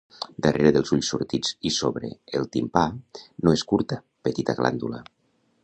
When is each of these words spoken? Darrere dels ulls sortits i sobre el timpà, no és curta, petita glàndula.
Darrere 0.43 0.69
dels 0.75 0.93
ulls 0.95 1.09
sortits 1.13 1.51
i 1.71 1.73
sobre 1.75 2.09
el 2.39 2.49
timpà, 2.57 2.85
no 3.45 3.55
és 3.59 3.65
curta, 3.73 4.01
petita 4.29 4.57
glàndula. 4.63 5.03